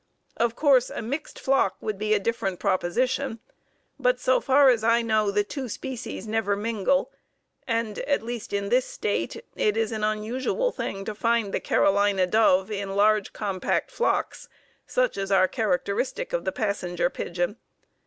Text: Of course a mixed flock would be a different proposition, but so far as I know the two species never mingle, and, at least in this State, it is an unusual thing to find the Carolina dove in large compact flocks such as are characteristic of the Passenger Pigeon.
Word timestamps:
Of 0.35 0.55
course 0.55 0.89
a 0.89 1.03
mixed 1.03 1.37
flock 1.39 1.75
would 1.79 1.99
be 1.99 2.15
a 2.15 2.19
different 2.19 2.59
proposition, 2.59 3.37
but 3.99 4.19
so 4.19 4.39
far 4.39 4.69
as 4.69 4.83
I 4.83 5.03
know 5.03 5.29
the 5.29 5.43
two 5.43 5.69
species 5.69 6.25
never 6.27 6.55
mingle, 6.55 7.11
and, 7.67 7.99
at 7.99 8.23
least 8.23 8.51
in 8.51 8.69
this 8.69 8.87
State, 8.87 9.45
it 9.55 9.77
is 9.77 9.91
an 9.91 10.03
unusual 10.03 10.71
thing 10.71 11.05
to 11.05 11.13
find 11.13 11.53
the 11.53 11.59
Carolina 11.59 12.25
dove 12.25 12.71
in 12.71 12.95
large 12.95 13.31
compact 13.31 13.91
flocks 13.91 14.49
such 14.87 15.17
as 15.19 15.29
are 15.31 15.47
characteristic 15.47 16.33
of 16.33 16.45
the 16.45 16.51
Passenger 16.51 17.11
Pigeon. 17.11 17.57